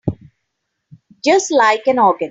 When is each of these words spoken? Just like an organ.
Just 1.23 1.51
like 1.51 1.85
an 1.85 1.99
organ. 1.99 2.19